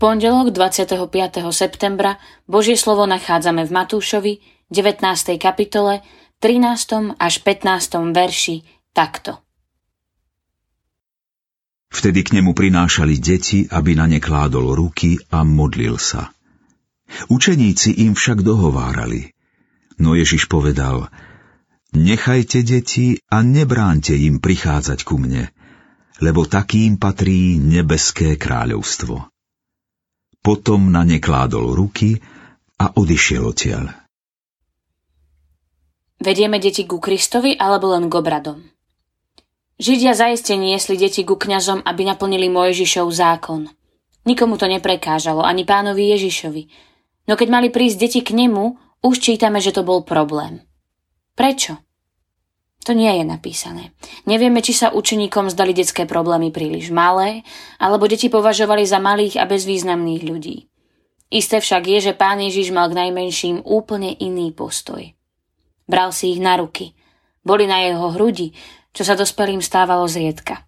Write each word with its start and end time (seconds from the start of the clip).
pondelok 0.00 0.56
25. 0.56 0.96
septembra 1.52 2.16
Božie 2.48 2.80
slovo 2.80 3.04
nachádzame 3.04 3.68
v 3.68 3.70
Matúšovi 3.76 4.32
19. 4.72 5.36
kapitole 5.36 6.00
13. 6.40 7.20
až 7.20 7.34
15. 7.44 8.08
verši 8.16 8.64
takto. 8.96 9.44
Vtedy 11.92 12.24
k 12.24 12.40
nemu 12.40 12.56
prinášali 12.56 13.20
deti, 13.20 13.68
aby 13.68 13.92
na 13.92 14.08
ne 14.08 14.24
kládol 14.24 14.72
ruky 14.72 15.20
a 15.28 15.44
modlil 15.44 16.00
sa. 16.00 16.32
Učeníci 17.28 18.00
im 18.00 18.16
však 18.16 18.40
dohovárali. 18.40 19.36
No 20.00 20.16
Ježiš 20.16 20.48
povedal, 20.48 21.12
nechajte 21.92 22.64
deti 22.64 23.20
a 23.28 23.44
nebránte 23.44 24.16
im 24.16 24.40
prichádzať 24.40 25.04
ku 25.04 25.20
mne, 25.20 25.52
lebo 26.24 26.48
takým 26.48 26.96
patrí 26.96 27.60
nebeské 27.60 28.40
kráľovstvo. 28.40 29.28
Potom 30.40 30.88
na 30.88 31.04
ne 31.04 31.20
kládol 31.20 31.76
ruky 31.76 32.16
a 32.80 32.96
odišiel 32.96 33.44
odtiaľ. 33.44 33.92
Vedieme 36.20 36.60
deti 36.60 36.84
ku 36.84 37.00
Kristovi 37.00 37.56
alebo 37.56 37.92
len 37.92 38.08
k 38.08 38.14
obradom? 38.20 38.60
Židia 39.80 40.12
zaiste 40.12 40.52
niesli 40.60 41.00
deti 41.00 41.24
ku 41.24 41.40
kňazom, 41.40 41.80
aby 41.84 42.04
naplnili 42.04 42.52
Mojžišov 42.52 43.08
zákon. 43.08 43.72
Nikomu 44.28 44.60
to 44.60 44.68
neprekážalo, 44.68 45.40
ani 45.40 45.64
pánovi 45.64 46.12
Ježišovi. 46.12 46.62
No 47.24 47.40
keď 47.40 47.48
mali 47.48 47.68
prísť 47.72 47.96
deti 48.04 48.20
k 48.20 48.36
nemu, 48.36 48.76
už 49.00 49.16
čítame, 49.16 49.64
že 49.64 49.72
to 49.72 49.80
bol 49.80 50.04
problém. 50.04 50.60
Prečo? 51.32 51.80
To 52.88 52.96
nie 52.96 53.12
je 53.20 53.24
napísané. 53.28 53.92
Nevieme, 54.24 54.64
či 54.64 54.72
sa 54.72 54.88
učeníkom 54.96 55.52
zdali 55.52 55.76
detské 55.76 56.08
problémy 56.08 56.48
príliš 56.48 56.88
malé, 56.88 57.44
alebo 57.76 58.08
deti 58.08 58.32
považovali 58.32 58.88
za 58.88 58.96
malých 58.96 59.36
a 59.36 59.44
bezvýznamných 59.44 60.22
ľudí. 60.24 60.64
Isté 61.30 61.60
však 61.60 61.86
je, 61.86 61.98
že 62.10 62.18
pán 62.18 62.40
Ježiš 62.40 62.72
mal 62.72 62.88
k 62.88 63.06
najmenším 63.06 63.62
úplne 63.68 64.16
iný 64.16 64.50
postoj. 64.56 65.12
Bral 65.84 66.10
si 66.10 66.32
ich 66.34 66.40
na 66.40 66.56
ruky. 66.56 66.96
Boli 67.44 67.68
na 67.68 67.84
jeho 67.84 68.16
hrudi, 68.16 68.56
čo 68.90 69.04
sa 69.04 69.14
dospelým 69.14 69.60
stávalo 69.60 70.08
zriedka. 70.08 70.64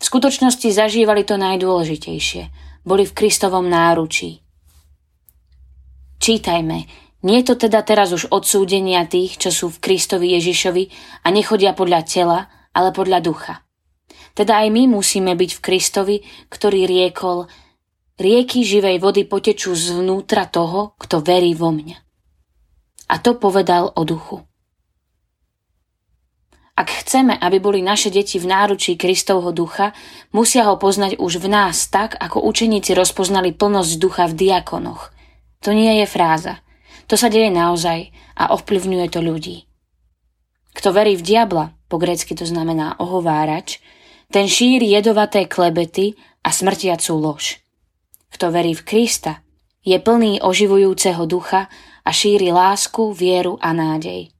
V 0.00 0.02
skutočnosti 0.08 0.72
zažívali 0.72 1.28
to 1.28 1.36
najdôležitejšie. 1.36 2.42
Boli 2.82 3.04
v 3.04 3.12
Kristovom 3.12 3.68
náručí. 3.68 4.40
Čítajme, 6.20 7.09
nie 7.20 7.44
je 7.44 7.52
to 7.52 7.68
teda 7.68 7.84
teraz 7.84 8.16
už 8.16 8.32
odsúdenia 8.32 9.04
tých, 9.04 9.36
čo 9.36 9.50
sú 9.52 9.66
v 9.68 9.80
Kristovi 9.80 10.32
Ježišovi 10.40 10.84
a 11.24 11.28
nechodia 11.28 11.76
podľa 11.76 12.00
tela, 12.08 12.38
ale 12.72 12.96
podľa 12.96 13.20
ducha. 13.20 13.54
Teda 14.32 14.64
aj 14.64 14.68
my 14.72 14.88
musíme 14.88 15.36
byť 15.36 15.50
v 15.52 15.60
Kristovi, 15.60 16.16
ktorý 16.48 16.88
riekol, 16.88 17.44
rieky 18.16 18.64
živej 18.64 18.96
vody 19.04 19.28
potečú 19.28 19.76
zvnútra 19.76 20.48
toho, 20.48 20.96
kto 20.96 21.20
verí 21.20 21.52
vo 21.52 21.74
mňa. 21.74 21.98
A 23.10 23.14
to 23.20 23.36
povedal 23.36 23.92
o 23.92 24.02
duchu. 24.06 24.40
Ak 26.80 26.88
chceme, 27.04 27.36
aby 27.36 27.60
boli 27.60 27.84
naše 27.84 28.08
deti 28.08 28.40
v 28.40 28.48
náručí 28.48 28.96
Kristovho 28.96 29.52
ducha, 29.52 29.92
musia 30.32 30.64
ho 30.64 30.80
poznať 30.80 31.20
už 31.20 31.36
v 31.36 31.52
nás 31.52 31.92
tak, 31.92 32.16
ako 32.16 32.40
učeníci 32.40 32.96
rozpoznali 32.96 33.52
plnosť 33.52 33.92
ducha 34.00 34.24
v 34.24 34.48
diakonoch. 34.48 35.12
To 35.60 35.76
nie 35.76 36.00
je 36.00 36.06
fráza. 36.08 36.64
To 37.10 37.18
sa 37.18 37.26
deje 37.26 37.50
naozaj 37.50 38.14
a 38.38 38.54
ovplyvňuje 38.54 39.06
to 39.10 39.18
ľudí. 39.18 39.66
Kto 40.70 40.94
verí 40.94 41.18
v 41.18 41.26
diabla, 41.26 41.74
po 41.90 41.98
grecky 41.98 42.38
to 42.38 42.46
znamená 42.46 42.94
ohovárač, 43.02 43.82
ten 44.30 44.46
šíri 44.46 44.86
jedovaté 44.86 45.50
klebety 45.50 46.14
a 46.46 46.54
smrtiacú 46.54 47.18
lož. 47.18 47.58
Kto 48.30 48.54
verí 48.54 48.78
v 48.78 48.86
Krista, 48.86 49.42
je 49.82 49.98
plný 49.98 50.38
oživujúceho 50.38 51.26
ducha 51.26 51.66
a 52.06 52.10
šíri 52.14 52.54
lásku, 52.54 53.10
vieru 53.10 53.58
a 53.58 53.74
nádej. 53.74 54.30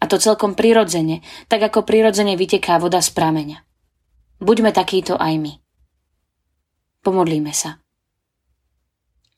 A 0.00 0.08
to 0.08 0.16
celkom 0.16 0.56
prirodzene, 0.56 1.20
tak 1.52 1.60
ako 1.60 1.84
prirodzene 1.84 2.40
vyteká 2.40 2.80
voda 2.80 3.04
z 3.04 3.12
prameňa. 3.12 3.60
Buďme 4.40 4.72
takýto 4.72 5.20
aj 5.20 5.34
my. 5.36 5.52
Pomodlíme 7.04 7.52
sa. 7.52 7.83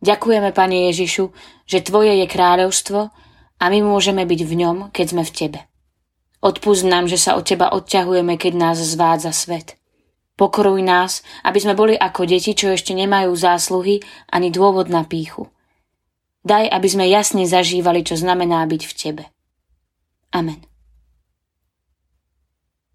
Ďakujeme, 0.05 0.53
Pane 0.53 0.93
Ježišu, 0.93 1.33
že 1.65 1.81
Tvoje 1.81 2.21
je 2.21 2.27
kráľovstvo 2.29 3.01
a 3.57 3.65
my 3.73 3.79
môžeme 3.81 4.29
byť 4.29 4.41
v 4.45 4.53
ňom, 4.61 4.77
keď 4.93 5.07
sme 5.09 5.23
v 5.25 5.33
Tebe. 5.33 5.61
Odpust 6.45 6.85
nám, 6.85 7.09
že 7.09 7.17
sa 7.17 7.35
od 7.35 7.49
Teba 7.49 7.73
odťahujeme, 7.73 8.37
keď 8.37 8.53
nás 8.55 8.77
zvádza 8.77 9.33
svet. 9.33 9.81
Pokoruj 10.37 10.85
nás, 10.85 11.25
aby 11.41 11.59
sme 11.65 11.73
boli 11.73 11.97
ako 11.97 12.29
deti, 12.29 12.53
čo 12.53 12.69
ešte 12.69 12.93
nemajú 12.93 13.33
zásluhy 13.33 14.05
ani 14.29 14.53
dôvod 14.53 14.93
na 14.93 15.09
píchu. 15.09 15.49
Daj, 16.45 16.69
aby 16.69 16.89
sme 16.93 17.09
jasne 17.09 17.49
zažívali, 17.49 18.05
čo 18.05 18.21
znamená 18.21 18.63
byť 18.69 18.83
v 18.85 18.93
Tebe. 18.93 19.25
Amen. 20.37 20.61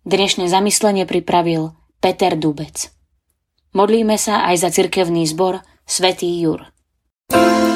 Dnešné 0.05 0.45
zamyslenie 0.47 1.09
pripravil 1.09 1.73
Peter 1.97 2.37
Dubec. 2.37 2.93
Modlíme 3.73 4.21
sa 4.21 4.45
aj 4.45 4.55
za 4.61 4.69
cirkevný 4.69 5.25
zbor 5.25 5.65
Svetý 5.89 6.29
Jur. 6.45 6.69
Thank 7.31 7.65
you 7.65 7.70